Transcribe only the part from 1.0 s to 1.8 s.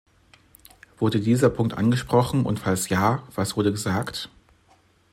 dieser Punkt